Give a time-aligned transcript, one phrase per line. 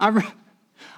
[0.00, 0.22] I'm,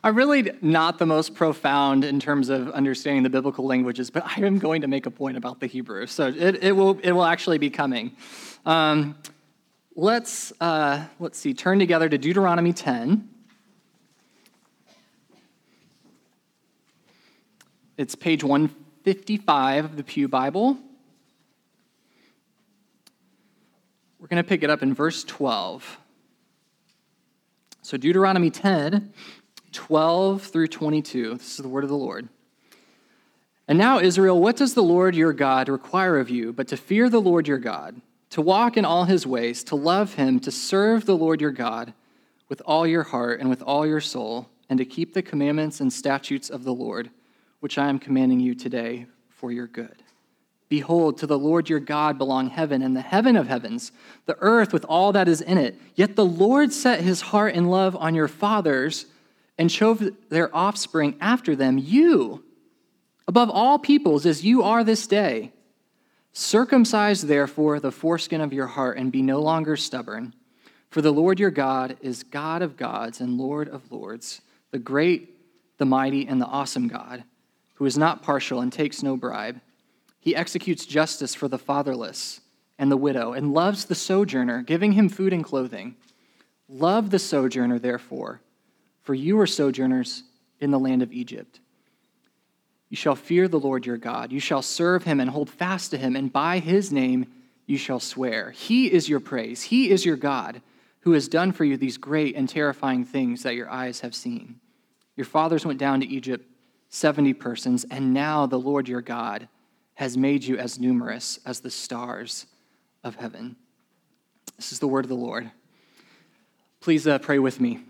[0.02, 4.44] I'm really not the most profound in terms of understanding the biblical languages, but I
[4.44, 6.06] am going to make a point about the Hebrew.
[6.06, 8.16] So it, it, will, it will actually be coming.
[8.64, 9.16] Um,
[9.94, 13.28] let's, uh, let's see, turn together to Deuteronomy 10.
[17.96, 20.76] It's page 155 of the Pew Bible.
[24.18, 25.98] We're going to pick it up in verse 12.
[27.86, 29.12] So, Deuteronomy 10,
[29.70, 31.34] 12 through 22.
[31.34, 32.28] This is the word of the Lord.
[33.68, 37.08] And now, Israel, what does the Lord your God require of you but to fear
[37.08, 41.06] the Lord your God, to walk in all his ways, to love him, to serve
[41.06, 41.94] the Lord your God
[42.48, 45.92] with all your heart and with all your soul, and to keep the commandments and
[45.92, 47.10] statutes of the Lord,
[47.60, 50.02] which I am commanding you today for your good?
[50.68, 53.92] Behold, to the Lord your God belong heaven and the heaven of heavens,
[54.26, 55.78] the earth with all that is in it.
[55.94, 59.06] Yet the Lord set his heart and love on your fathers
[59.58, 62.44] and chose their offspring after them, you,
[63.28, 65.52] above all peoples, as you are this day.
[66.32, 70.34] Circumcise therefore the foreskin of your heart and be no longer stubborn.
[70.90, 75.30] For the Lord your God is God of gods and Lord of lords, the great,
[75.78, 77.24] the mighty, and the awesome God,
[77.74, 79.60] who is not partial and takes no bribe
[80.26, 82.40] he executes justice for the fatherless
[82.80, 85.94] and the widow and loves the sojourner, giving him food and clothing.
[86.68, 88.40] Love the sojourner, therefore,
[89.02, 90.24] for you are sojourners
[90.58, 91.60] in the land of Egypt.
[92.88, 94.32] You shall fear the Lord your God.
[94.32, 97.26] You shall serve him and hold fast to him, and by his name
[97.64, 98.50] you shall swear.
[98.50, 99.62] He is your praise.
[99.62, 100.60] He is your God,
[101.02, 104.58] who has done for you these great and terrifying things that your eyes have seen.
[105.14, 106.50] Your fathers went down to Egypt,
[106.88, 109.46] 70 persons, and now the Lord your God
[109.96, 112.46] has made you as numerous as the stars
[113.02, 113.56] of heaven.
[114.56, 115.50] This is the word of the Lord.
[116.80, 117.80] Please uh, pray with me.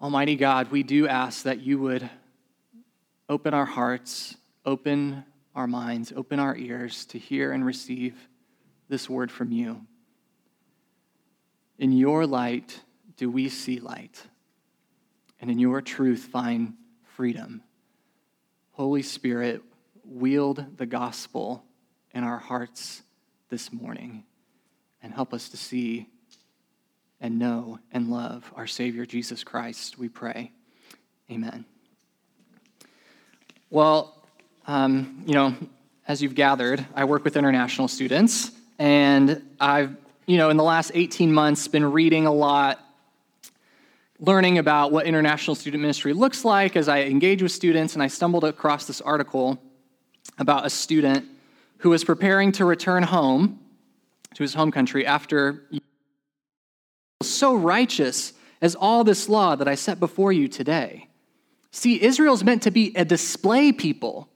[0.00, 2.08] Almighty God, we do ask that you would
[3.28, 5.24] open our hearts, open
[5.54, 8.28] our minds, open our ears to hear and receive
[8.88, 9.82] this word from you.
[11.78, 12.80] In your light
[13.16, 14.22] do we see light,
[15.40, 16.74] and in your truth find
[17.16, 17.62] freedom.
[18.78, 19.60] Holy Spirit,
[20.04, 21.64] wield the gospel
[22.14, 23.02] in our hearts
[23.48, 24.22] this morning
[25.02, 26.06] and help us to see
[27.20, 30.52] and know and love our Savior Jesus Christ, we pray.
[31.28, 31.64] Amen.
[33.68, 34.16] Well,
[34.68, 35.56] um, you know,
[36.06, 39.96] as you've gathered, I work with international students, and I've,
[40.26, 42.78] you know, in the last 18 months, been reading a lot
[44.20, 48.08] learning about what international student ministry looks like as I engage with students, and I
[48.08, 49.58] stumbled across this article
[50.38, 51.26] about a student
[51.78, 53.60] who was preparing to return home
[54.34, 55.68] to his home country after
[57.22, 61.08] so righteous as all this law that I set before you today.
[61.70, 64.28] See, Israel's meant to be a display people.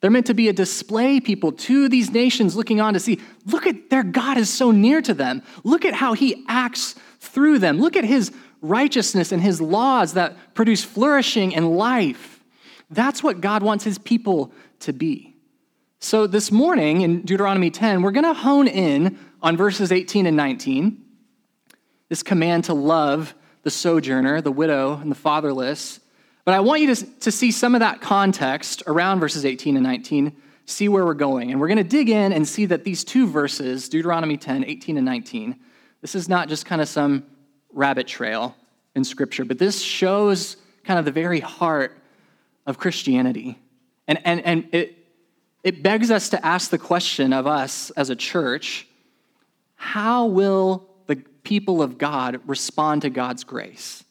[0.00, 3.66] They're meant to be a display people to these nations looking on to see, look
[3.66, 5.42] at their God is so near to them.
[5.62, 7.78] Look at how he acts through them.
[7.78, 8.32] Look at his
[8.62, 12.42] righteousness and his laws that produce flourishing and life.
[12.90, 15.36] That's what God wants his people to be.
[16.00, 20.36] So this morning in Deuteronomy 10, we're going to hone in on verses 18 and
[20.36, 21.02] 19.
[22.08, 26.00] This command to love the sojourner, the widow, and the fatherless.
[26.44, 29.84] But I want you to, to see some of that context around verses 18 and
[29.84, 30.34] 19,
[30.64, 31.50] see where we're going.
[31.50, 34.96] And we're going to dig in and see that these two verses, Deuteronomy 10, 18
[34.96, 35.56] and 19,
[36.00, 37.24] this is not just kind of some
[37.72, 38.56] rabbit trail
[38.94, 41.96] in Scripture, but this shows kind of the very heart
[42.66, 43.58] of Christianity.
[44.08, 44.96] And, and, and it,
[45.62, 48.86] it begs us to ask the question of us as a church
[49.76, 54.04] how will the people of God respond to God's grace?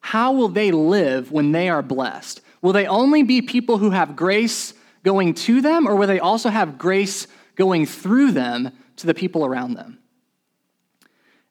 [0.00, 2.40] How will they live when they are blessed?
[2.62, 4.72] Will they only be people who have grace
[5.04, 9.44] going to them, or will they also have grace going through them to the people
[9.44, 9.98] around them?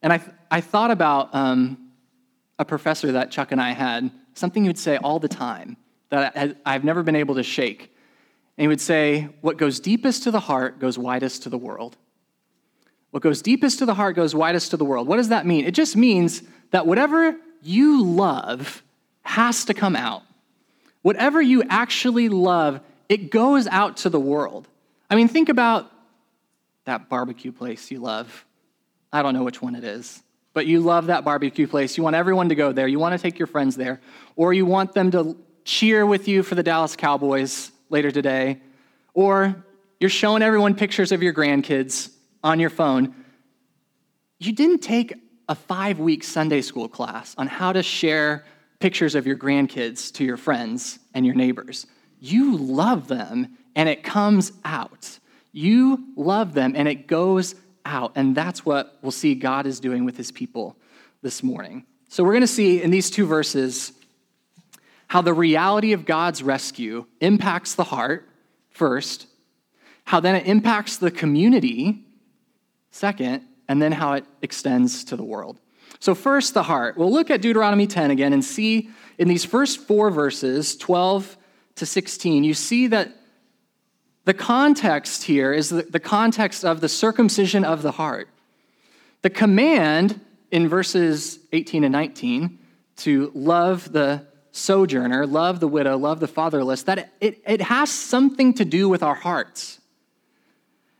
[0.01, 1.91] And I, I thought about um,
[2.59, 5.77] a professor that Chuck and I had, something he would say all the time
[6.09, 7.93] that I've never been able to shake.
[8.57, 11.97] And he would say, What goes deepest to the heart goes widest to the world.
[13.11, 15.07] What goes deepest to the heart goes widest to the world.
[15.07, 15.65] What does that mean?
[15.65, 18.83] It just means that whatever you love
[19.21, 20.23] has to come out.
[21.01, 24.67] Whatever you actually love, it goes out to the world.
[25.09, 25.91] I mean, think about
[26.85, 28.45] that barbecue place you love.
[29.11, 30.21] I don't know which one it is
[30.57, 31.97] but you love that barbecue place.
[31.97, 32.87] You want everyone to go there.
[32.87, 34.01] You want to take your friends there.
[34.35, 38.59] Or you want them to cheer with you for the Dallas Cowboys later today.
[39.13, 39.63] Or
[39.99, 42.09] you're showing everyone pictures of your grandkids
[42.43, 43.13] on your phone.
[44.39, 45.13] You didn't take
[45.47, 48.43] a five week Sunday school class on how to share
[48.79, 51.85] pictures of your grandkids to your friends and your neighbors.
[52.19, 55.19] You love them and it comes out.
[55.51, 57.53] You love them and it goes
[57.87, 58.11] out.
[58.15, 60.77] And that's what we'll see God is doing with his people
[61.21, 61.85] this morning.
[62.09, 63.93] So we're going to see in these two verses
[65.07, 68.27] how the reality of God's rescue impacts the heart,
[68.69, 69.27] first,
[70.05, 72.03] how then it impacts the community,
[72.91, 75.59] second, and then how it extends to the world.
[75.99, 76.97] So, first, the heart.
[76.97, 81.37] We'll look at Deuteronomy 10 again and see in these first four verses, 12
[81.75, 83.16] to 16, you see that
[84.27, 88.27] the context here is the, the context of the circumcision of the heart.
[89.21, 90.19] The command
[90.51, 92.59] in verses 18 and 19
[92.97, 98.53] to love the sojourner, love the widow, love the fatherless, that it, it has something
[98.55, 99.79] to do with our hearts.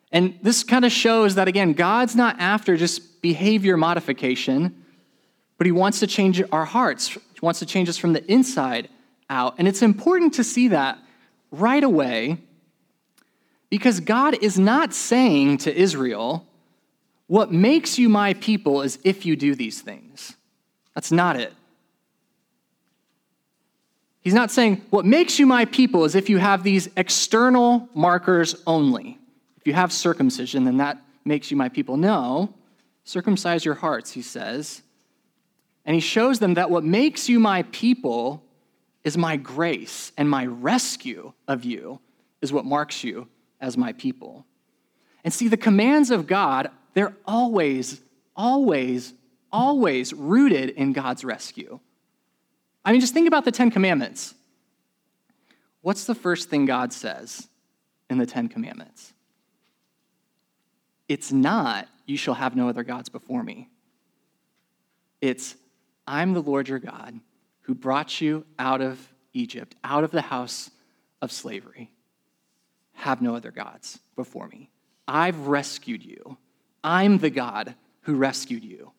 [0.10, 4.86] And this kind of shows that, again, God's not after just behavior modification,
[5.58, 7.10] but He wants to change our hearts.
[7.10, 8.88] He wants to change us from the inside
[9.30, 9.56] out.
[9.58, 10.98] And it's important to see that
[11.52, 12.38] right away
[13.70, 16.48] because God is not saying to Israel,
[17.28, 20.36] What makes you my people is if you do these things.
[20.96, 21.54] That's not it.
[24.22, 28.56] He's not saying, What makes you my people is if you have these external markers
[28.66, 29.20] only.
[29.58, 31.98] If you have circumcision, then that makes you my people.
[31.98, 32.54] No,
[33.04, 34.82] circumcise your hearts, he says.
[35.86, 38.44] And he shows them that what makes you my people
[39.04, 42.00] is my grace, and my rescue of you
[42.42, 43.28] is what marks you
[43.60, 44.46] as my people.
[45.24, 48.02] And see, the commands of God, they're always,
[48.36, 49.14] always,
[49.52, 51.80] always rooted in God's rescue.
[52.86, 54.34] I mean, just think about the Ten Commandments.
[55.82, 57.48] What's the first thing God says
[58.10, 59.14] in the Ten Commandments?
[61.08, 63.70] It's not, you shall have no other gods before me.
[65.22, 65.56] It's,
[66.06, 67.20] I'm the Lord your God
[67.62, 70.72] who brought you out of Egypt, out of the house
[71.22, 71.92] of slavery.
[72.98, 74.70] Have no other gods before me.
[75.08, 76.38] I've rescued you.
[76.84, 78.92] I'm the God who rescued you.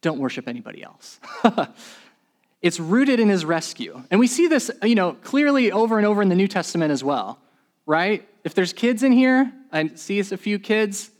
[0.00, 1.20] Don't worship anybody else.
[2.62, 4.02] it's rooted in his rescue.
[4.10, 7.02] And we see this, you know, clearly over and over in the New Testament as
[7.02, 7.38] well,
[7.84, 8.26] right?
[8.44, 11.10] If there's kids in here, I see a few kids,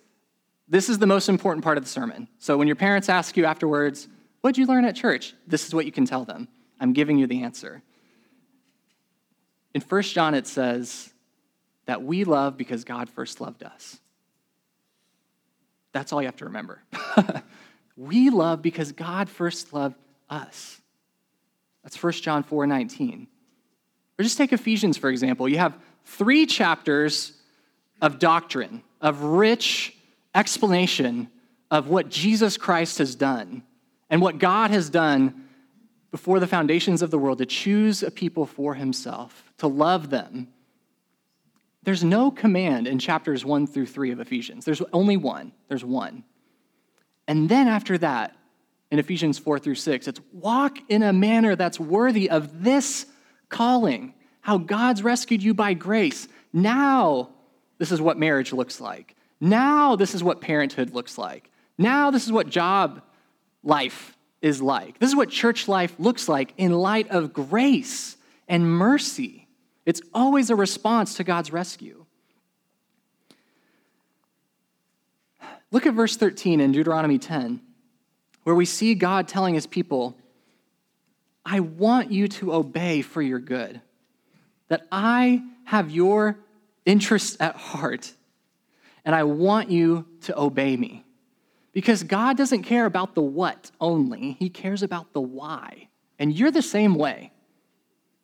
[0.69, 2.29] this is the most important part of the sermon.
[2.39, 4.09] So when your parents ask you afterwards,
[4.47, 5.35] What'd you learn at church?
[5.49, 6.47] This is what you can tell them.
[6.79, 7.83] I'm giving you the answer.
[9.75, 11.13] In 1 John, it says
[11.87, 13.99] that we love because God first loved us.
[15.93, 16.83] That's all you have to remember.
[17.97, 19.97] we love because God first loved
[20.29, 20.81] us.
[21.83, 23.27] That's 1 John 4 19.
[24.19, 25.49] Or just take Ephesians, for example.
[25.49, 27.33] You have three chapters
[28.01, 29.97] of doctrine, of rich
[30.35, 31.29] explanation
[31.71, 33.63] of what Jesus Christ has done
[34.11, 35.47] and what God has done
[36.11, 40.49] before the foundations of the world to choose a people for himself, to love them.
[41.87, 44.65] There's no command in chapters 1 through 3 of Ephesians.
[44.65, 45.53] There's only one.
[45.69, 46.25] There's one.
[47.29, 48.37] And then after that,
[48.91, 53.07] in Ephesians 4 through 6, it's walk in a manner that's worthy of this
[53.49, 56.27] calling, how God's rescued you by grace.
[56.53, 57.31] Now,
[57.79, 59.15] this is what marriage looks like.
[59.41, 61.53] Now, this is what parenthood looks like.
[61.79, 63.01] Now, this is what job
[63.63, 64.99] life is like.
[64.99, 68.17] This is what church life looks like in light of grace
[68.49, 69.46] and mercy.
[69.87, 72.05] It's always a response to God's rescue.
[75.71, 77.61] Look at verse 13 in Deuteronomy 10,
[78.43, 80.17] where we see God telling his people,
[81.45, 83.81] I want you to obey for your good,
[84.69, 86.37] that I have your
[86.85, 88.13] interests at heart,
[89.05, 91.05] and I want you to obey me.
[91.73, 95.89] Because God doesn't care about the what only, He cares about the why.
[96.19, 97.33] And you're the same way,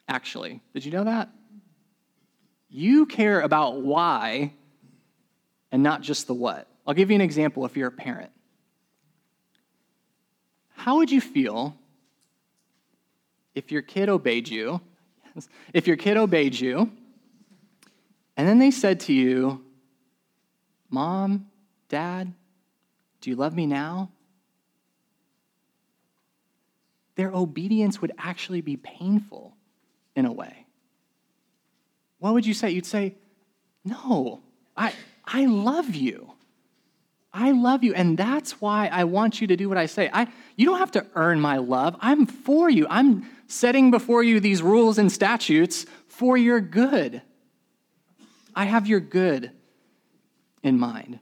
[0.09, 0.61] actually.
[0.73, 1.29] Did you know that?
[2.75, 4.55] You care about why
[5.71, 6.67] and not just the what.
[6.87, 8.33] I'll give you an example if you're a parent.
[10.75, 11.77] How would you feel
[13.55, 14.81] if your kid obeyed you?
[15.73, 16.91] If your kid obeyed you,
[18.37, 19.65] and then they said to you,
[20.91, 21.47] Mom,
[21.89, 22.33] Dad,
[23.21, 24.11] do you love me now?
[27.17, 29.55] Their obedience would actually be painful
[30.17, 30.62] in a way.
[32.23, 32.71] What would you say?
[32.71, 33.17] You'd say,
[33.85, 34.43] No,
[34.77, 34.93] I,
[35.25, 36.31] I love you.
[37.35, 40.09] I love you, and that's why I want you to do what I say.
[40.13, 41.97] I, you don't have to earn my love.
[41.99, 42.87] I'm for you.
[42.89, 47.23] I'm setting before you these rules and statutes for your good.
[48.55, 49.51] I have your good
[50.63, 51.19] in mind.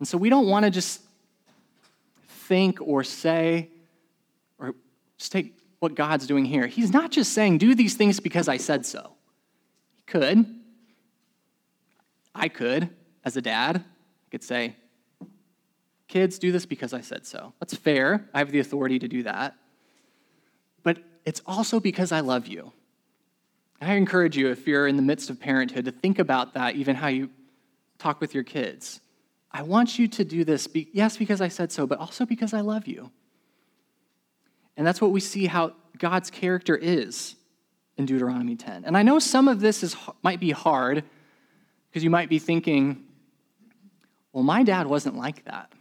[0.00, 1.02] And so we don't want to just
[2.26, 3.68] think or say,
[4.58, 4.74] or
[5.18, 6.66] just take what God's doing here.
[6.66, 9.11] He's not just saying, do these things because I said so.
[10.06, 10.46] He could.
[12.34, 12.90] I could,
[13.24, 14.76] as a dad, I could say,
[16.08, 17.52] kids, do this because I said so.
[17.60, 18.28] That's fair.
[18.34, 19.54] I have the authority to do that.
[20.82, 22.72] But it's also because I love you.
[23.80, 26.96] I encourage you, if you're in the midst of parenthood, to think about that, even
[26.96, 27.30] how you
[27.98, 29.00] talk with your kids.
[29.50, 32.60] I want you to do this, yes, because I said so, but also because I
[32.60, 33.10] love you.
[34.76, 37.36] And that's what we see how God's character is
[37.96, 38.84] in Deuteronomy 10.
[38.84, 41.04] And I know some of this is, might be hard
[41.90, 43.04] because you might be thinking,
[44.32, 45.72] well, my dad wasn't like that.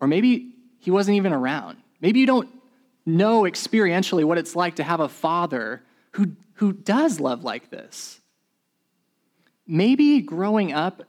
[0.00, 1.78] Or maybe he wasn't even around.
[2.00, 2.48] Maybe you don't
[3.04, 5.82] know experientially what it's like to have a father
[6.12, 8.20] who, who does love like this.
[9.66, 11.02] Maybe growing up,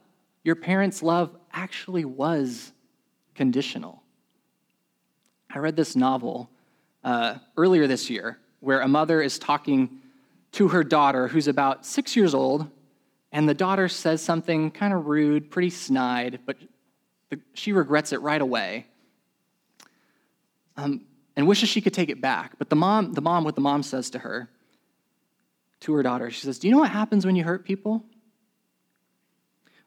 [0.43, 2.71] your parents' love actually was
[3.35, 4.01] conditional.
[5.53, 6.49] I read this novel
[7.03, 9.99] uh, earlier this year where a mother is talking
[10.53, 12.69] to her daughter who's about six years old,
[13.31, 16.57] and the daughter says something kind of rude, pretty snide, but
[17.29, 18.87] the, she regrets it right away
[20.77, 21.01] um,
[21.35, 22.57] and wishes she could take it back.
[22.57, 24.49] But the mom, the mom, what the mom says to her,
[25.81, 28.03] to her daughter, she says, Do you know what happens when you hurt people?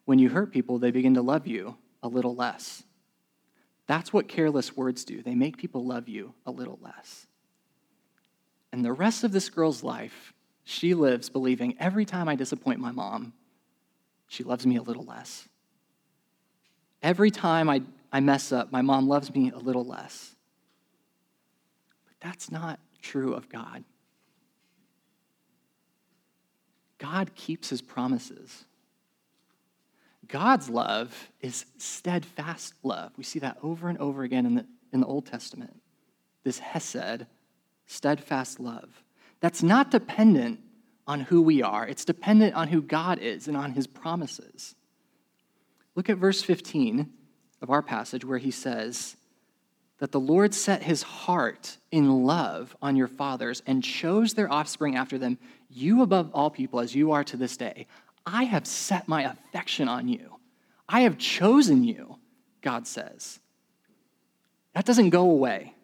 [0.04, 2.82] When you hurt people, they begin to love you a little less.
[3.86, 5.22] That's what careless words do.
[5.22, 7.26] They make people love you a little less.
[8.72, 10.32] And the rest of this girl's life,
[10.64, 13.34] she lives believing every time I disappoint my mom,
[14.28, 15.46] she loves me a little less.
[17.02, 20.34] Every time I, I mess up, my mom loves me a little less.
[22.06, 23.84] But that's not true of God.
[26.98, 28.64] God keeps his promises.
[30.28, 33.12] God's love is steadfast love.
[33.18, 35.76] We see that over and over again in the, in the Old Testament.
[36.44, 37.26] This Hesed,
[37.86, 39.02] steadfast love.
[39.40, 40.60] That's not dependent
[41.06, 44.74] on who we are, it's dependent on who God is and on his promises.
[45.94, 47.10] Look at verse 15
[47.60, 49.16] of our passage where he says
[49.98, 54.96] that the Lord set his heart in love on your fathers and chose their offspring
[54.96, 57.86] after them, you above all people as you are to this day.
[58.26, 60.38] I have set my affection on you.
[60.88, 62.18] I have chosen you,
[62.62, 63.38] God says.
[64.74, 65.74] That doesn't go away.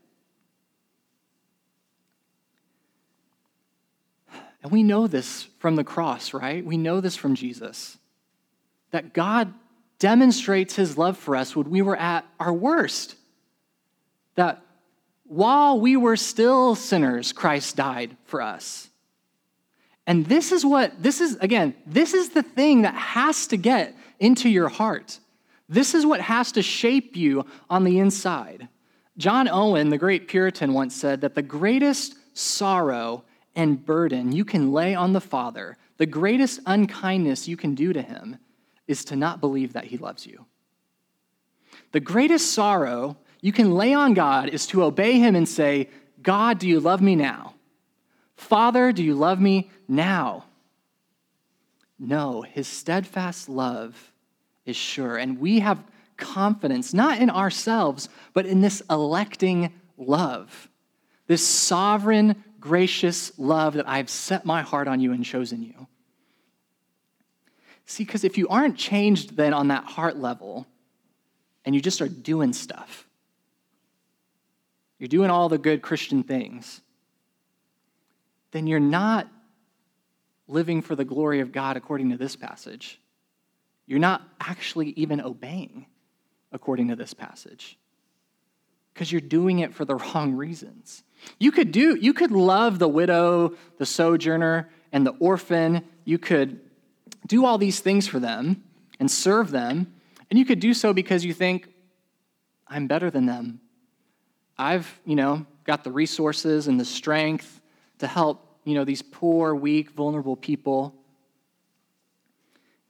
[4.62, 6.64] And we know this from the cross, right?
[6.64, 7.98] We know this from Jesus.
[8.90, 9.52] That God
[9.98, 13.16] demonstrates his love for us when we were at our worst.
[14.34, 14.62] That
[15.24, 18.88] while we were still sinners, Christ died for us.
[20.06, 23.94] And this is what, this is, again, this is the thing that has to get
[24.18, 25.20] into your heart.
[25.68, 28.68] This is what has to shape you on the inside.
[29.18, 33.24] John Owen, the great Puritan, once said that the greatest sorrow
[33.58, 38.00] and burden you can lay on the Father, the greatest unkindness you can do to
[38.00, 38.38] him,
[38.86, 40.46] is to not believe that he loves you.
[41.90, 45.90] The greatest sorrow you can lay on God is to obey him and say,
[46.22, 47.54] God, do you love me now?
[48.36, 50.44] Father, do you love me now?
[51.98, 54.12] No, his steadfast love
[54.64, 55.16] is sure.
[55.16, 55.82] And we have
[56.16, 60.68] confidence, not in ourselves, but in this electing love,
[61.26, 65.86] this sovereign, gracious love that I've set my heart on you and chosen you.
[67.86, 70.66] See, because if you aren't changed then on that heart level,
[71.64, 73.08] and you just are doing stuff,
[74.98, 76.80] you're doing all the good Christian things,
[78.50, 79.28] then you're not
[80.46, 83.00] living for the glory of God according to this passage.
[83.86, 85.86] You're not actually even obeying
[86.52, 87.78] according to this passage
[88.92, 91.04] because you're doing it for the wrong reasons.
[91.38, 95.84] You could do you could love the widow, the sojourner, and the orphan.
[96.04, 96.60] You could
[97.26, 98.64] do all these things for them
[98.98, 99.92] and serve them,
[100.30, 101.68] and you could do so because you think
[102.66, 103.60] I'm better than them.
[104.58, 107.60] I've, you know, got the resources and the strength
[107.98, 110.94] to help, you know, these poor, weak, vulnerable people.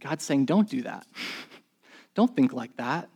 [0.00, 1.06] God's saying, don't do that.
[2.14, 3.08] don't think like that.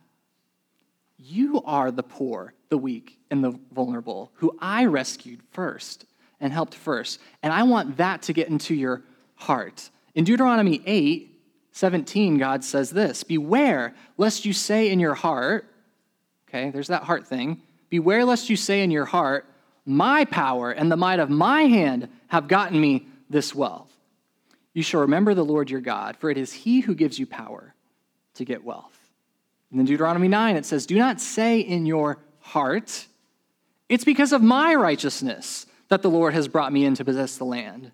[1.16, 6.04] You are the poor, the weak, and the vulnerable who I rescued first
[6.38, 7.18] and helped first.
[7.42, 9.02] And I want that to get into your
[9.34, 9.90] heart.
[10.14, 11.30] In Deuteronomy 8,
[11.72, 15.66] 17, God says this Beware lest you say in your heart,
[16.48, 17.62] okay, there's that heart thing.
[17.88, 19.46] Beware lest you say in your heart,
[19.86, 23.90] my power and the might of my hand have gotten me this wealth.
[24.74, 27.74] You shall remember the Lord your God, for it is he who gives you power
[28.34, 28.98] to get wealth.
[29.70, 33.06] And in Deuteronomy 9, it says, Do not say in your heart,
[33.92, 37.44] it's because of my righteousness that the Lord has brought me in to possess the
[37.44, 37.92] land,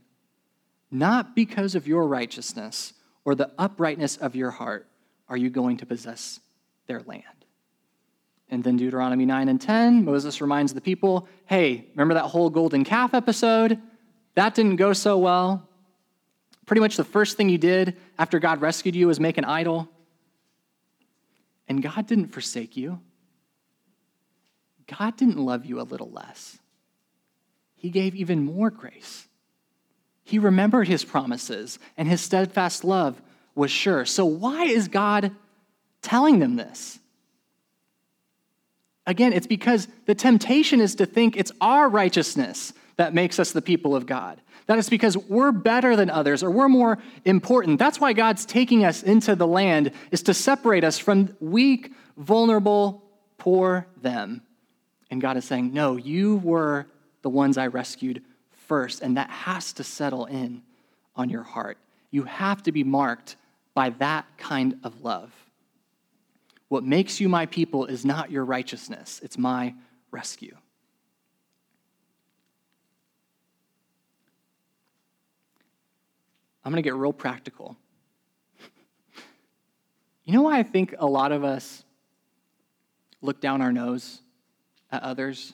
[0.93, 2.93] not because of your righteousness
[3.25, 4.87] or the uprightness of your heart
[5.29, 6.39] are you going to possess
[6.87, 7.25] their land.
[8.49, 12.85] And then Deuteronomy 9 and 10, Moses reminds the people hey, remember that whole golden
[12.85, 13.81] calf episode?
[14.37, 15.69] That didn't go so well.
[16.65, 19.89] Pretty much the first thing you did after God rescued you was make an idol.
[21.67, 23.01] And God didn't forsake you.
[24.89, 26.59] God didn't love you a little less.
[27.77, 29.29] He gave even more grace.
[30.25, 33.21] He remembered his promises, and his steadfast love
[33.55, 34.05] was sure.
[34.05, 35.33] So, why is God
[36.03, 36.99] telling them this?
[39.07, 43.63] Again, it's because the temptation is to think it's our righteousness that makes us the
[43.63, 44.41] people of God.
[44.67, 47.79] That is because we're better than others or we're more important.
[47.79, 53.03] That's why God's taking us into the land is to separate us from weak, vulnerable,
[53.39, 54.43] poor them.
[55.11, 56.87] And God is saying, "No, you were
[57.23, 60.63] the ones I rescued first, and that has to settle in
[61.17, 61.79] on your heart.
[62.11, 63.37] You have to be marked
[63.75, 65.33] by that kind of love.
[66.69, 69.75] What makes you my people is not your righteousness, it's my
[70.11, 70.57] rescue.
[76.65, 77.77] I'm going to get real practical.
[80.25, 81.85] You know why I think a lot of us
[83.23, 84.21] look down our nose
[84.91, 85.53] at others?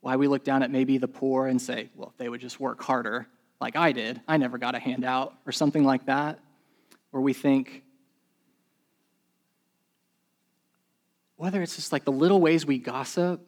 [0.00, 2.60] Why we look down at maybe the poor and say, well, if they would just
[2.60, 3.26] work harder
[3.60, 6.38] like I did, I never got a handout, or something like that.
[7.12, 7.82] Or we think,
[11.36, 13.44] whether it's just like the little ways we gossip,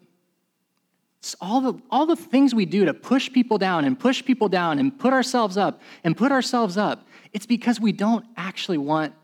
[1.20, 4.48] it's all the, all the things we do to push people down and push people
[4.48, 9.14] down and put ourselves up and put ourselves up, it's because we don't actually want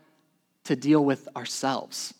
[0.65, 2.13] to deal with ourselves.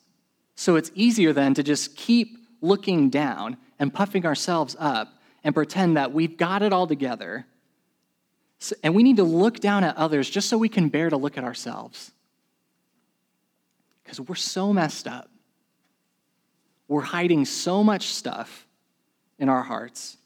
[0.58, 5.98] So it's easier then to just keep looking down and puffing ourselves up and pretend
[5.98, 7.46] that we've got it all together.
[8.58, 11.15] So, and we need to look down at others just so we can bear to
[11.15, 12.12] look at ourselves.
[14.04, 15.30] Because we're so messed up.
[16.88, 18.65] We're hiding so much stuff
[19.38, 20.17] in our hearts.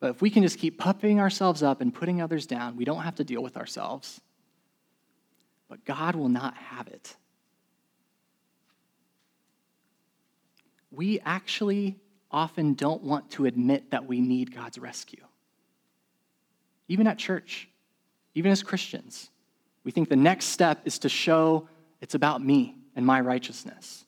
[0.00, 3.02] But if we can just keep puffing ourselves up and putting others down, we don't
[3.02, 4.20] have to deal with ourselves.
[5.68, 7.14] But God will not have it.
[10.92, 11.98] We actually
[12.30, 15.24] often don't want to admit that we need God's rescue.
[16.88, 17.68] Even at church,
[18.34, 19.30] even as Christians,
[19.84, 21.68] we think the next step is to show
[22.00, 24.04] it's about me and my righteousness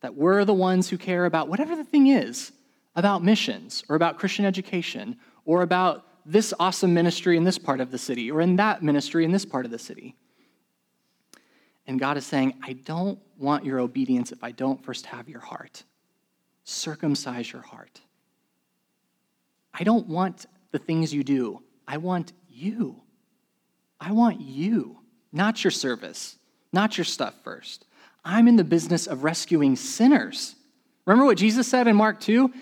[0.00, 2.52] that we're the ones who care about whatever the thing is
[2.96, 7.90] about missions or about Christian education or about this awesome ministry in this part of
[7.90, 10.16] the city or in that ministry in this part of the city.
[11.90, 15.40] And God is saying, I don't want your obedience if I don't first have your
[15.40, 15.82] heart.
[16.62, 18.00] Circumcise your heart.
[19.74, 21.64] I don't want the things you do.
[21.88, 23.02] I want you.
[24.00, 25.00] I want you,
[25.32, 26.38] not your service,
[26.72, 27.86] not your stuff first.
[28.24, 30.54] I'm in the business of rescuing sinners.
[31.06, 32.52] Remember what Jesus said in Mark 2?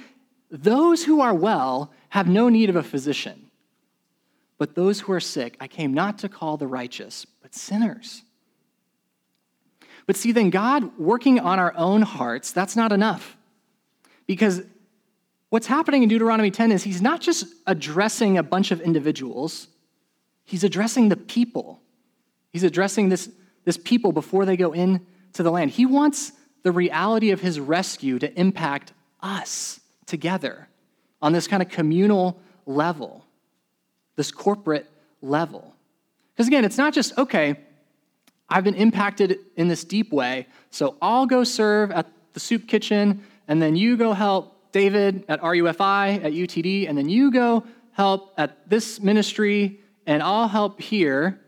[0.50, 3.50] Those who are well have no need of a physician,
[4.56, 8.22] but those who are sick, I came not to call the righteous, but sinners.
[10.08, 13.36] But see, then God working on our own hearts, that's not enough.
[14.26, 14.62] Because
[15.50, 19.68] what's happening in Deuteronomy 10 is he's not just addressing a bunch of individuals,
[20.46, 21.82] he's addressing the people.
[22.54, 23.28] He's addressing this,
[23.66, 25.72] this people before they go in to the land.
[25.72, 30.68] He wants the reality of his rescue to impact us together
[31.20, 33.26] on this kind of communal level,
[34.16, 34.90] this corporate
[35.20, 35.74] level.
[36.32, 37.60] Because again, it's not just, okay,
[38.50, 43.24] I've been impacted in this deep way, so I'll go serve at the soup kitchen,
[43.46, 48.32] and then you go help David at RUFI, at UTD, and then you go help
[48.38, 51.40] at this ministry, and I'll help here.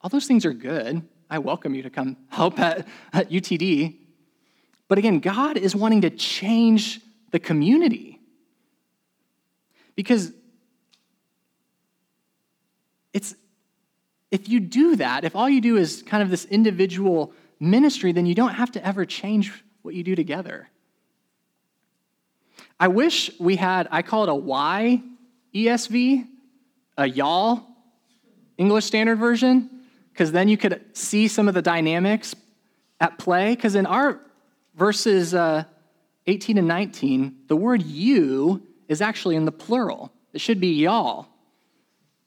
[0.00, 1.02] All those things are good.
[1.30, 3.96] I welcome you to come help at, at UTD.
[4.88, 8.20] But again, God is wanting to change the community.
[9.94, 10.32] Because
[13.12, 13.34] it's
[14.30, 18.26] if you do that, if all you do is kind of this individual ministry, then
[18.26, 20.68] you don't have to ever change what you do together.
[22.78, 25.02] I wish we had, I call it a Y
[25.54, 26.26] ESV,
[26.96, 27.66] a y'all
[28.56, 29.70] English Standard Version
[30.12, 32.34] because then you could see some of the dynamics
[33.00, 33.54] at play.
[33.54, 34.20] Because in our
[34.74, 35.62] verses uh,
[36.26, 40.12] 18 and 19, the word you is actually in the plural.
[40.32, 41.28] It should be y'all.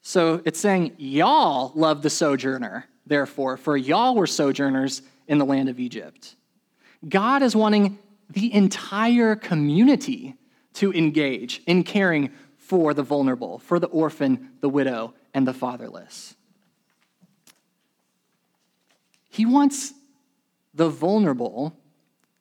[0.01, 5.69] So it's saying, y'all love the sojourner, therefore, for y'all were sojourners in the land
[5.69, 6.35] of Egypt.
[7.07, 10.35] God is wanting the entire community
[10.73, 16.35] to engage in caring for the vulnerable, for the orphan, the widow, and the fatherless.
[19.29, 19.93] He wants
[20.73, 21.77] the vulnerable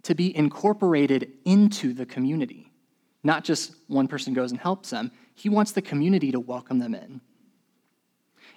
[0.05, 2.73] to be incorporated into the community.
[3.23, 6.95] Not just one person goes and helps them, he wants the community to welcome them
[6.95, 7.21] in.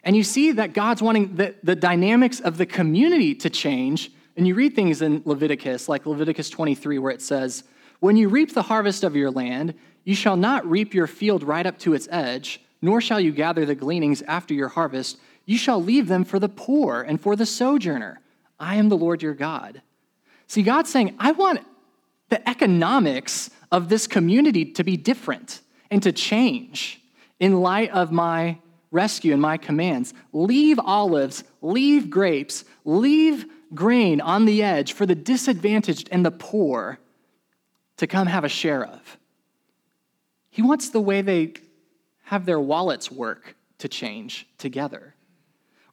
[0.04, 4.12] And you see that God's wanting the, the dynamics of the community to change.
[4.36, 7.64] And you read things in Leviticus, like Leviticus 23, where it says,
[8.00, 11.66] When you reap the harvest of your land, you shall not reap your field right
[11.66, 15.18] up to its edge, nor shall you gather the gleanings after your harvest.
[15.46, 18.20] You shall leave them for the poor and for the sojourner.
[18.60, 19.82] I am the Lord your God.
[20.48, 21.62] See, God's saying, I want
[22.30, 27.02] the economics of this community to be different and to change
[27.40, 28.58] in light of my
[28.94, 30.14] rescue and my commands.
[30.32, 37.00] Leave olives, leave grapes, leave grain on the edge for the disadvantaged and the poor
[37.98, 39.18] to come have a share of.
[40.50, 41.54] He wants the way they
[42.26, 45.16] have their wallets work to change together.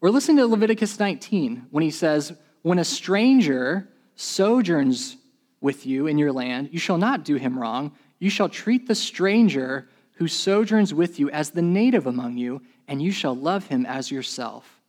[0.02, 2.32] Or listen to Leviticus 19 when he says,
[2.62, 5.16] When a stranger sojourns
[5.60, 7.92] with you in your land, you shall not do him wrong.
[8.18, 9.88] You shall treat the stranger
[10.20, 12.60] who sojourns with you as the native among you,
[12.90, 14.80] and you shall love him as yourself.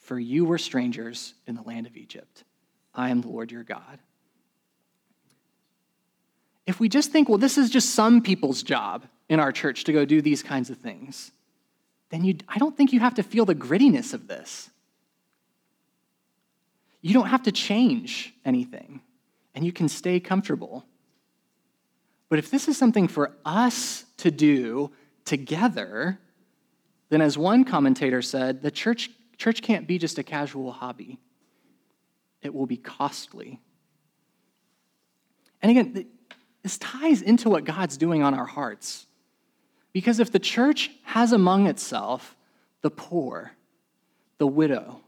[0.00, 2.42] For you were strangers in the land of Egypt.
[2.94, 4.00] I am the Lord your God.
[6.66, 9.92] If we just think, well, this is just some people's job in our church to
[9.92, 11.30] go do these kinds of things,
[12.10, 14.68] then you, I don't think you have to feel the grittiness of this.
[17.00, 19.00] You don't have to change anything,
[19.54, 20.84] and you can stay comfortable.
[22.28, 24.90] But if this is something for us to do
[25.24, 26.18] together,
[27.08, 31.18] then as one commentator said, the church, church can't be just a casual hobby.
[32.42, 33.60] It will be costly.
[35.62, 36.06] And again,
[36.62, 39.06] this ties into what God's doing on our hearts.
[39.92, 42.36] Because if the church has among itself
[42.82, 43.52] the poor,
[44.38, 45.00] the widow,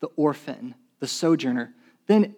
[0.00, 1.72] the orphan, the sojourner,
[2.06, 2.34] then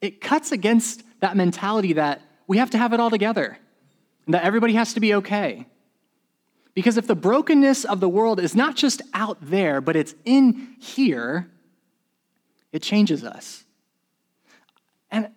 [0.00, 3.58] it cuts against that mentality that we have to have it all together
[4.26, 5.66] and that everybody has to be okay.
[6.74, 10.76] Because if the brokenness of the world is not just out there, but it's in
[10.80, 11.50] here,
[12.72, 13.64] it changes us.
[15.10, 15.28] And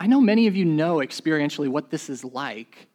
[0.00, 2.88] I know many of you know experientially what this is like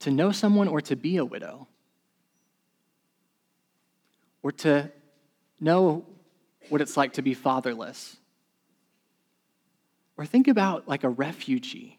[0.00, 1.66] to know someone or to be a widow,
[4.42, 4.92] or to
[5.58, 6.04] know
[6.68, 8.16] what it's like to be fatherless.
[10.16, 11.98] Or think about like a refugee.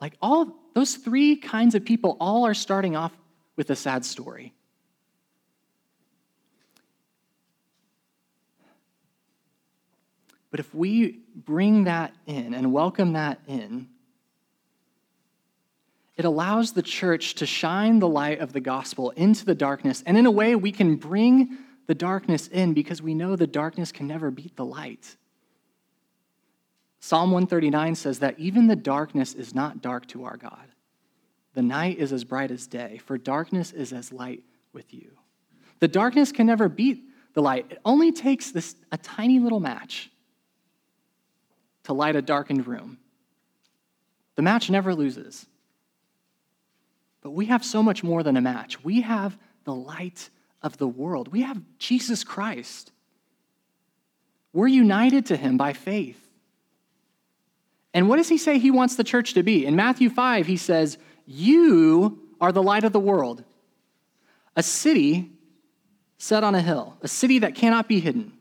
[0.00, 3.12] Like all those three kinds of people all are starting off
[3.56, 4.54] with a sad story.
[10.50, 13.88] But if we bring that in and welcome that in,
[16.16, 20.02] it allows the church to shine the light of the gospel into the darkness.
[20.06, 21.56] And in a way, we can bring
[21.86, 25.16] the darkness in because we know the darkness can never beat the light.
[27.04, 30.68] Psalm 139 says that even the darkness is not dark to our God.
[31.52, 35.10] The night is as bright as day, for darkness is as light with you.
[35.80, 37.02] The darkness can never beat
[37.34, 37.66] the light.
[37.70, 40.12] It only takes this a tiny little match
[41.82, 42.98] to light a darkened room.
[44.36, 45.44] The match never loses.
[47.20, 48.84] But we have so much more than a match.
[48.84, 50.30] We have the light
[50.62, 51.32] of the world.
[51.32, 52.92] We have Jesus Christ.
[54.52, 56.21] We're united to him by faith.
[57.94, 59.66] And what does he say he wants the church to be?
[59.66, 63.44] In Matthew 5, he says, You are the light of the world,
[64.56, 65.30] a city
[66.18, 68.32] set on a hill, a city that cannot be hidden.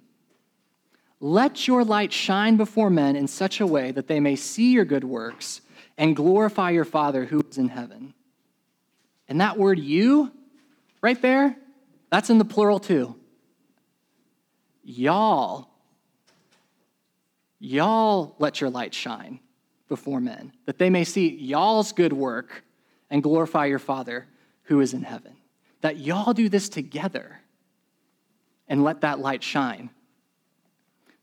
[1.19, 4.85] Let your light shine before men in such a way that they may see your
[4.85, 5.61] good works
[5.97, 8.13] and glorify your Father who is in heaven.
[9.27, 10.31] And that word you,
[11.01, 11.55] right there,
[12.09, 13.15] that's in the plural too.
[14.83, 15.70] Y'all,
[17.61, 19.39] y'all let your light shine
[19.87, 22.65] before men, that they may see y'all's good work
[23.09, 24.27] and glorify your Father
[24.63, 25.37] who is in heaven.
[25.79, 27.39] That y'all do this together
[28.67, 29.89] and let that light shine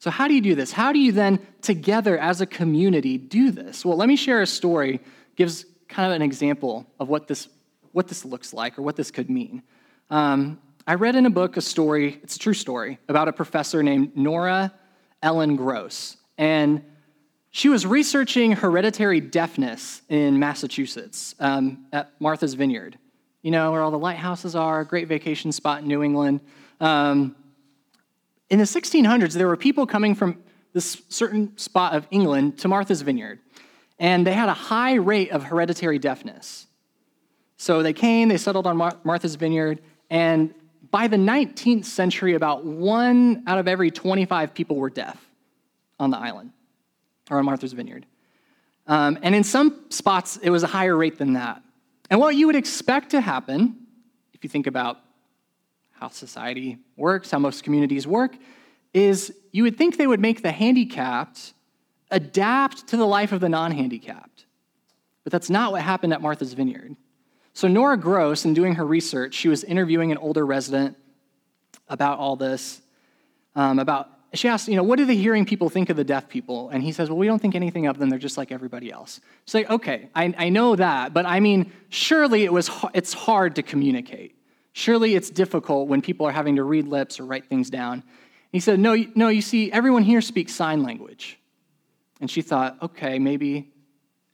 [0.01, 0.71] so, how do you do this?
[0.71, 3.85] How do you then, together as a community, do this?
[3.85, 5.01] Well, let me share a story,
[5.35, 7.49] gives kind of an example of what this,
[7.93, 9.63] what this looks like or what this could mean.
[10.09, 13.83] Um, I read in a book a story, it's a true story, about a professor
[13.83, 14.73] named Nora
[15.21, 16.17] Ellen Groce.
[16.39, 16.85] And
[17.51, 22.97] she was researching hereditary deafness in Massachusetts um, at Martha's Vineyard,
[23.43, 26.41] you know, where all the lighthouses are, great vacation spot in New England.
[26.81, 27.35] Um,
[28.49, 33.03] in the 1600s, there were people coming from, this certain spot of England to Martha's
[33.03, 33.41] Vineyard.
[33.99, 36.67] And they had a high rate of hereditary deafness.
[37.57, 40.55] So they came, they settled on Mar- Martha's Vineyard, and
[40.91, 45.28] by the 19th century, about one out of every 25 people were deaf
[45.99, 46.53] on the island
[47.31, 48.07] or on Martha's Vineyard.
[48.87, 51.63] Um, and in some spots, it was a higher rate than that.
[52.11, 53.77] And what you would expect to happen,
[54.33, 54.99] if you think about
[55.93, 58.37] how society works, how most communities work,
[58.95, 61.53] is you would think they would make the handicapped
[62.11, 64.47] adapt to the life of the non handicapped.
[65.25, 66.97] But that's not what happened at Martha's Vineyard.
[67.53, 70.97] So, Nora Groce, in doing her research, she was interviewing an older resident
[71.89, 72.81] about all this,
[73.57, 76.29] um, about she asked, you know, what do the hearing people think of the deaf
[76.29, 76.69] people?
[76.69, 78.11] And he says, well, we don't think anything of them.
[78.11, 79.21] They're just like everybody else.
[79.47, 83.57] She's like, okay, I, I know that, but I mean, surely it was, it's hard
[83.57, 84.37] to communicate.
[84.75, 88.05] Surely it's difficult when people are having to read lips or write things down.
[88.53, 91.39] He said, no, no, you see, everyone here speaks sign language.
[92.21, 93.73] And she thought, okay, maybe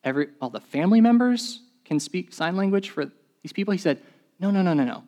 [0.02, 3.10] every, all the family members can speak sign language for
[3.42, 3.72] these people.
[3.72, 4.00] He said,
[4.40, 5.04] no, no, no, no, no.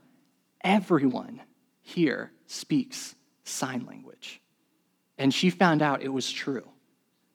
[0.62, 1.42] Everyone
[1.82, 4.40] here speaks sign language.
[5.18, 6.66] And she found out it was true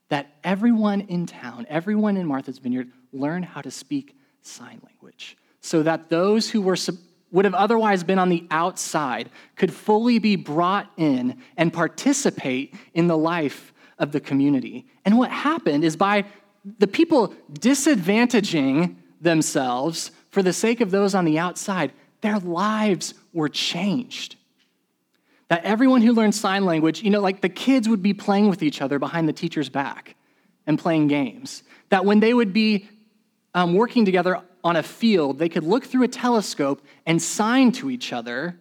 [0.09, 5.83] that everyone in town, everyone in Martha's Vineyard, learned how to speak sign language so
[5.83, 6.75] that those who were
[7.31, 13.07] would have otherwise been on the outside could fully be brought in and participate in
[13.07, 14.85] the life of the community.
[15.05, 16.25] And what happened is by
[16.79, 23.49] the people disadvantaging themselves for the sake of those on the outside, their lives were
[23.49, 24.35] changed
[25.51, 28.63] that everyone who learned sign language, you know, like the kids would be playing with
[28.63, 30.15] each other behind the teacher's back
[30.65, 31.63] and playing games.
[31.89, 32.87] That when they would be
[33.53, 37.89] um, working together on a field, they could look through a telescope and sign to
[37.89, 38.57] each other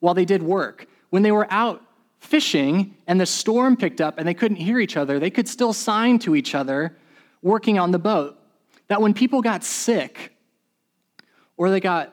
[0.00, 0.88] while they did work.
[1.10, 1.80] When they were out
[2.18, 5.72] fishing and the storm picked up and they couldn't hear each other, they could still
[5.72, 6.96] sign to each other
[7.42, 8.36] working on the boat.
[8.88, 10.34] That when people got sick
[11.56, 12.12] or they got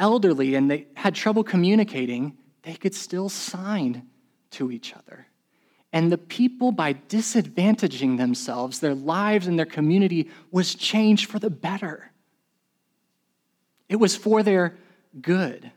[0.00, 4.06] elderly and they had trouble communicating, they could still sign
[4.50, 5.26] to each other.
[5.90, 11.48] And the people, by disadvantaging themselves, their lives and their community was changed for the
[11.48, 12.12] better.
[13.88, 14.76] It was for their
[15.22, 15.72] good.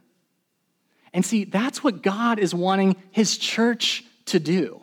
[1.13, 4.81] And see, that's what God is wanting his church to do.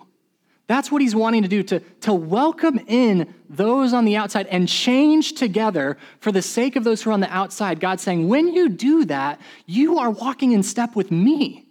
[0.66, 4.66] That's what he's wanting to do to, to welcome in those on the outside and
[4.66, 7.80] change together for the sake of those who are on the outside.
[7.80, 11.67] God's saying, when you do that, you are walking in step with me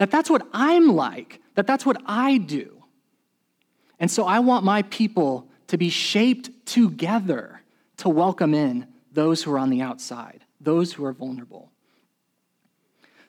[0.00, 2.82] that that's what I'm like, that that's what I do.
[3.98, 7.60] And so I want my people to be shaped together
[7.98, 11.70] to welcome in those who are on the outside, those who are vulnerable.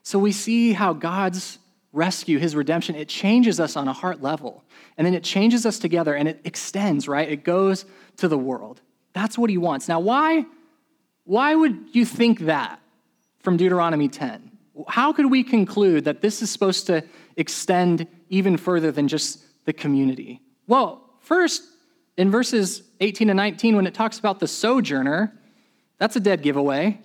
[0.02, 1.60] So we see how God's
[1.92, 4.64] rescue, his redemption, it changes us on a heart level.
[4.98, 7.30] And then it changes us together and it extends, right?
[7.30, 7.84] It goes
[8.16, 8.80] to the world.
[9.12, 9.90] That's what he wants.
[9.90, 10.46] Now, why,
[11.26, 12.80] why would you think that
[13.42, 14.51] from Deuteronomy 10?
[14.88, 17.04] How could we conclude that this is supposed to
[17.38, 20.42] extend even further than just the community?
[20.68, 21.64] Well, first,
[22.18, 25.38] in verses 18 and 19, when it talks about the sojourner,
[25.98, 27.00] that's a dead giveaway.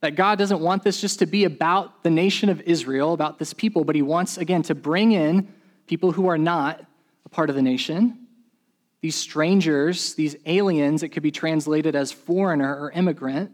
[0.00, 3.52] That God doesn't want this just to be about the nation of Israel, about this
[3.52, 5.52] people, but He wants, again, to bring in
[5.86, 6.84] people who are not
[7.26, 8.26] a part of the nation.
[9.02, 13.52] These strangers, these aliens, it could be translated as foreigner or immigrant.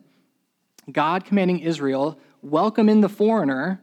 [0.91, 2.19] God commanding Israel
[2.51, 3.83] welcome in the foreigner,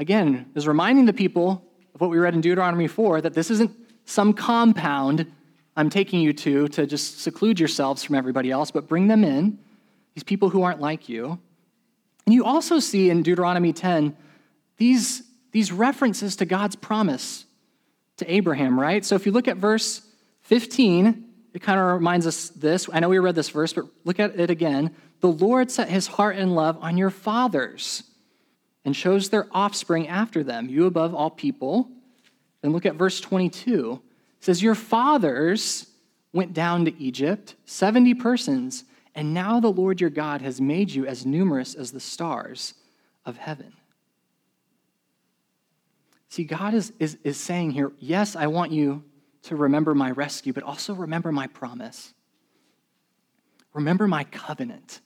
[0.00, 1.64] again, is reminding the people
[1.94, 3.70] of what we read in Deuteronomy 4 that this isn't
[4.04, 5.30] some compound
[5.76, 9.60] I'm taking you to to just seclude yourselves from everybody else, but bring them in,
[10.14, 11.38] these people who aren't like you.
[12.26, 14.16] And you also see in Deuteronomy 10
[14.76, 17.44] these, these references to God's promise
[18.16, 19.04] to Abraham, right?
[19.04, 20.02] So if you look at verse
[20.42, 22.88] 15, it kind of reminds us this.
[22.92, 24.96] I know we read this verse, but look at it again.
[25.20, 28.04] The Lord set his heart and love on your fathers
[28.84, 31.90] and chose their offspring after them, you above all people.
[32.62, 34.00] Then look at verse 22.
[34.38, 35.86] It says, Your fathers
[36.32, 41.06] went down to Egypt, 70 persons, and now the Lord your God has made you
[41.06, 42.74] as numerous as the stars
[43.24, 43.72] of heaven.
[46.28, 49.02] See, God is, is, is saying here, yes, I want you
[49.42, 52.12] to remember my rescue, but also remember my promise.
[53.72, 55.00] Remember my covenant.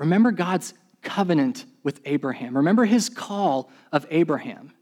[0.00, 2.56] Remember God's covenant with Abraham.
[2.56, 4.72] Remember his call of Abraham.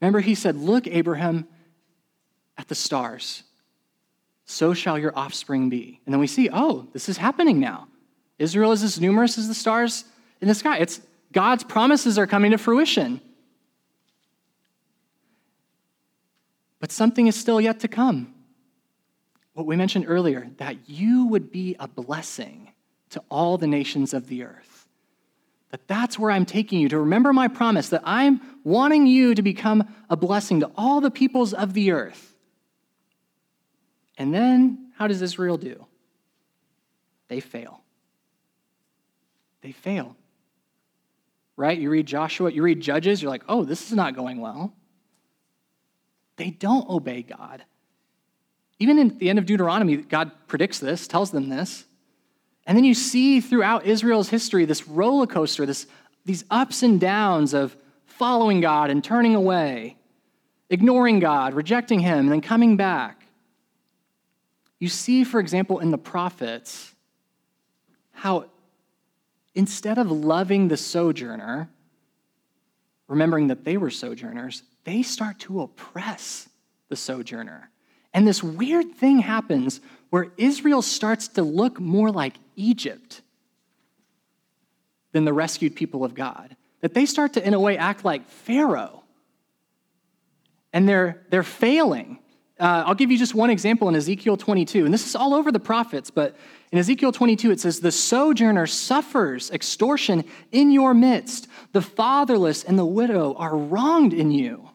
[0.00, 1.46] Remember, he said, Look, Abraham,
[2.56, 3.42] at the stars.
[4.44, 6.00] So shall your offspring be.
[6.06, 7.88] And then we see, oh, this is happening now.
[8.38, 10.04] Israel is as numerous as the stars
[10.40, 10.78] in the sky.
[10.78, 11.00] It's
[11.32, 13.20] God's promises are coming to fruition.
[16.78, 18.34] But something is still yet to come.
[19.54, 22.71] What we mentioned earlier, that you would be a blessing
[23.12, 24.88] to all the nations of the earth.
[25.70, 29.42] That that's where I'm taking you to remember my promise that I'm wanting you to
[29.42, 32.36] become a blessing to all the peoples of the earth.
[34.18, 35.86] And then how does Israel do?
[37.28, 37.80] They fail.
[39.62, 40.16] They fail.
[41.56, 41.78] Right?
[41.78, 44.74] You read Joshua, you read Judges, you're like, oh, this is not going well.
[46.36, 47.64] They don't obey God.
[48.78, 51.84] Even in the end of Deuteronomy, God predicts this, tells them this.
[52.66, 55.86] And then you see throughout Israel's history this roller coaster, this,
[56.24, 59.96] these ups and downs of following God and turning away,
[60.70, 63.26] ignoring God, rejecting Him, and then coming back.
[64.78, 66.92] You see, for example, in the prophets,
[68.12, 68.46] how
[69.54, 71.68] instead of loving the sojourner,
[73.08, 76.48] remembering that they were sojourners, they start to oppress
[76.88, 77.70] the sojourner.
[78.14, 79.80] And this weird thing happens
[80.12, 83.22] where Israel starts to look more like Egypt
[85.12, 86.54] than the rescued people of God.
[86.82, 89.04] That they start to, in a way, act like Pharaoh.
[90.70, 92.18] And they're, they're failing.
[92.60, 94.84] Uh, I'll give you just one example in Ezekiel 22.
[94.84, 96.36] And this is all over the prophets, but
[96.72, 101.48] in Ezekiel 22, it says, The sojourner suffers extortion in your midst.
[101.72, 104.71] The fatherless and the widow are wronged in you.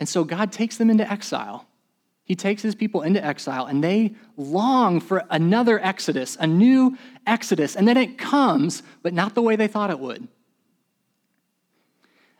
[0.00, 1.66] And so God takes them into exile.
[2.24, 7.76] He takes his people into exile, and they long for another exodus, a new exodus.
[7.76, 10.26] And then it comes, but not the way they thought it would.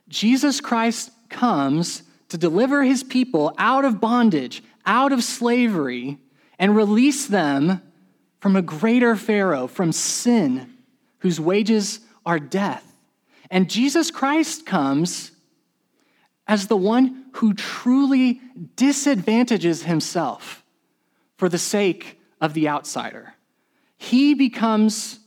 [0.09, 6.19] Jesus Christ comes to deliver his people out of bondage, out of slavery,
[6.59, 7.83] and release them
[8.39, 10.73] from a greater Pharaoh, from sin,
[11.19, 12.97] whose wages are death.
[13.51, 15.33] And Jesus Christ comes
[16.51, 18.41] as the one who truly
[18.75, 20.65] disadvantages himself
[21.37, 23.35] for the sake of the outsider.
[23.97, 25.21] He becomes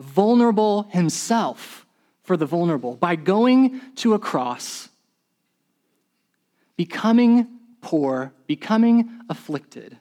[0.00, 1.86] vulnerable himself
[2.24, 4.88] for the vulnerable by going to a cross,
[6.76, 7.46] becoming
[7.80, 9.96] poor, becoming afflicted,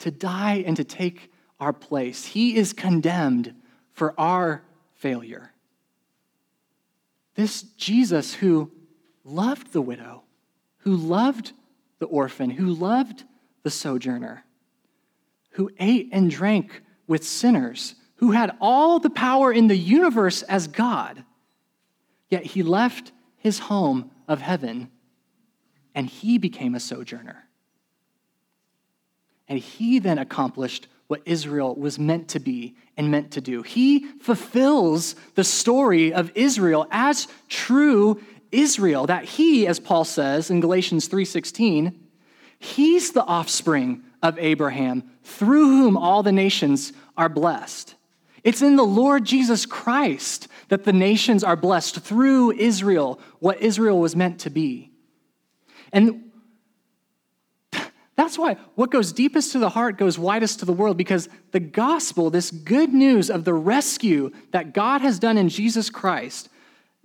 [0.00, 2.26] to die and to take our place.
[2.26, 3.54] He is condemned
[3.94, 5.52] for our failure.
[7.34, 8.70] This Jesus who
[9.26, 10.22] loved the widow,
[10.78, 11.52] who loved
[11.98, 13.24] the orphan, who loved
[13.62, 14.44] the sojourner,
[15.50, 20.68] who ate and drank with sinners, who had all the power in the universe as
[20.68, 21.24] God.
[22.30, 24.90] Yet he left his home of heaven
[25.94, 27.44] and he became a sojourner.
[29.48, 33.62] And he then accomplished what Israel was meant to be and meant to do.
[33.62, 38.20] He fulfills the story of Israel as true
[38.56, 41.94] Israel, that he, as Paul says in Galatians 3:16,
[42.58, 47.94] he's the offspring of Abraham, through whom all the nations are blessed.
[48.42, 53.98] It's in the Lord Jesus Christ that the nations are blessed through Israel, what Israel
[53.98, 54.92] was meant to be.
[55.92, 56.30] And
[58.16, 61.60] that's why what goes deepest to the heart goes widest to the world because the
[61.60, 66.48] gospel, this good news of the rescue that God has done in Jesus Christ,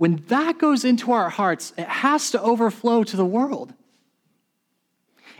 [0.01, 3.71] when that goes into our hearts, it has to overflow to the world.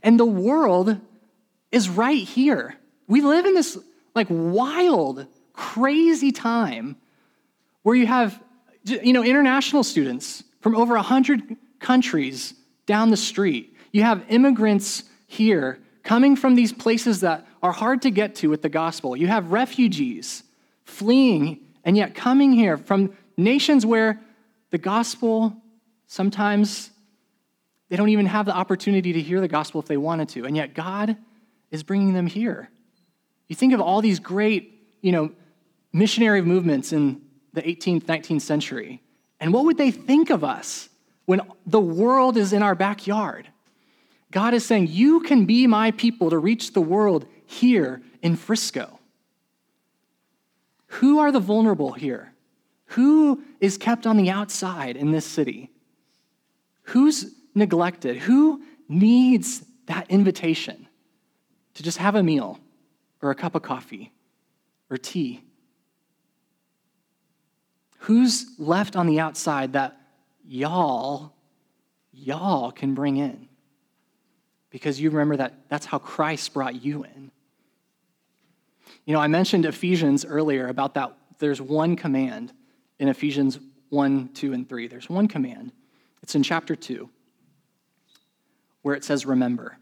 [0.03, 1.01] And the world
[1.71, 2.75] is right here.
[3.07, 3.75] We live in this
[4.13, 6.95] like wild, crazy time
[7.81, 8.39] where you have
[8.83, 12.53] you know international students from over 100 countries
[12.85, 13.75] down the street.
[13.91, 18.61] You have immigrants here coming from these places that are hard to get to with
[18.61, 19.17] the gospel.
[19.17, 20.43] You have refugees
[20.83, 24.21] fleeing and yet coming here from nations where
[24.71, 25.55] the gospel,
[26.07, 26.89] sometimes
[27.89, 30.55] they don't even have the opportunity to hear the gospel if they wanted to, and
[30.55, 31.17] yet God
[31.69, 32.69] is bringing them here.
[33.47, 35.31] You think of all these great, you know,
[35.93, 37.21] missionary movements in
[37.53, 39.01] the 18th, 19th century,
[39.41, 40.87] and what would they think of us
[41.25, 43.49] when the world is in our backyard?
[44.31, 48.99] God is saying, You can be my people to reach the world here in Frisco.
[50.87, 52.30] Who are the vulnerable here?
[52.91, 55.71] Who is kept on the outside in this city?
[56.83, 58.17] Who's neglected?
[58.17, 60.87] Who needs that invitation
[61.75, 62.59] to just have a meal
[63.21, 64.11] or a cup of coffee
[64.89, 65.41] or tea?
[67.99, 69.97] Who's left on the outside that
[70.45, 71.33] y'all,
[72.11, 73.47] y'all can bring in?
[74.69, 77.31] Because you remember that that's how Christ brought you in.
[79.05, 82.51] You know, I mentioned Ephesians earlier about that there's one command
[83.01, 84.87] in Ephesians 1, 2, and 3.
[84.87, 85.73] There's one command,
[86.21, 87.09] It's in chapter 2,
[88.83, 89.77] where it says, Remember.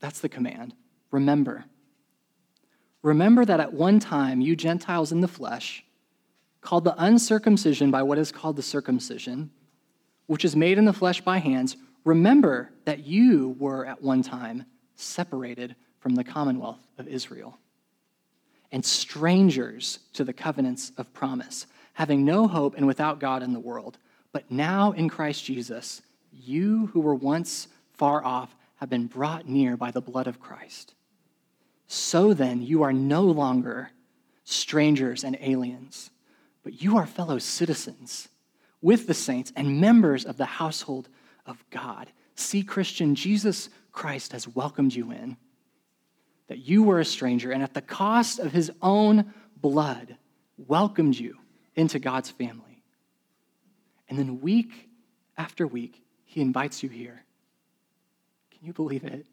[0.00, 0.74] That's the command.
[1.10, 1.66] Remember.
[3.02, 5.84] Remember that at one time, you Gentiles in the flesh,
[6.62, 9.50] called the uncircumcision by what is called the circumcision,
[10.26, 14.64] which is made in the flesh by hands, remember that you were at one time
[14.94, 17.58] separated from the commonwealth of Israel
[18.70, 23.60] and strangers to the covenants of promise, having no hope and without God in the
[23.60, 23.98] world.
[24.32, 26.02] But now in Christ Jesus,
[26.32, 30.94] you who were once far off have been brought near by the blood of Christ.
[31.86, 33.90] So then, you are no longer
[34.44, 36.10] strangers and aliens,
[36.62, 38.28] but you are fellow citizens
[38.80, 41.08] with the saints and members of the household
[41.46, 42.12] of God.
[42.34, 45.36] See, Christian, Jesus Christ has welcomed you in,
[46.48, 50.16] that you were a stranger, and at the cost of his own blood,
[50.56, 51.36] welcomed you
[51.74, 52.82] into God's family.
[54.08, 54.88] And then, week
[55.36, 57.24] after week, he invites you here.
[58.50, 59.26] Can you believe it?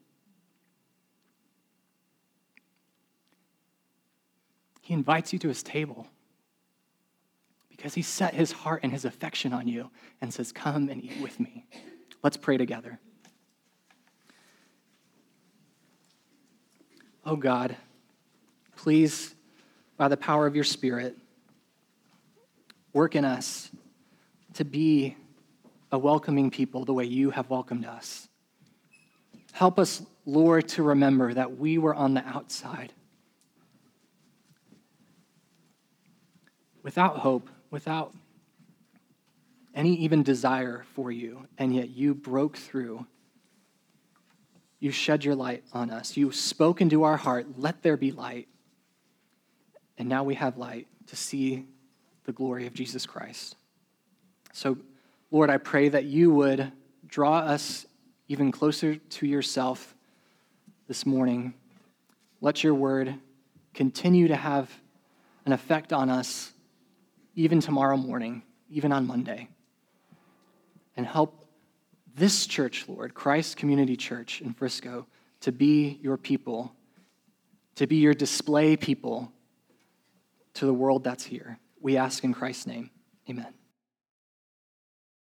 [4.82, 6.06] He invites you to his table
[7.68, 9.90] because he set his heart and his affection on you
[10.20, 11.66] and says, Come and eat with me.
[12.22, 13.00] Let's pray together.
[17.28, 17.76] Oh God,
[18.76, 19.34] please,
[19.96, 21.16] by the power of your Spirit,
[22.92, 23.68] work in us
[24.54, 25.16] to be
[25.90, 28.28] a welcoming people the way you have welcomed us.
[29.50, 32.92] Help us, Lord, to remember that we were on the outside.
[36.84, 38.14] Without hope, without
[39.74, 43.04] any even desire for you, and yet you broke through.
[44.78, 46.16] You shed your light on us.
[46.16, 48.48] You spoke into our heart, let there be light.
[49.98, 51.64] And now we have light to see
[52.24, 53.56] the glory of Jesus Christ.
[54.52, 54.76] So,
[55.30, 56.72] Lord, I pray that you would
[57.06, 57.86] draw us
[58.28, 59.94] even closer to yourself
[60.88, 61.54] this morning.
[62.40, 63.14] Let your word
[63.74, 64.70] continue to have
[65.44, 66.52] an effect on us
[67.34, 69.48] even tomorrow morning, even on Monday.
[70.96, 71.45] And help
[72.16, 75.06] this church, Lord, Christ Community Church in Frisco,
[75.40, 76.72] to be your people,
[77.76, 79.30] to be your display people
[80.54, 81.58] to the world that's here.
[81.80, 82.90] We ask in Christ's name.
[83.28, 83.52] Amen.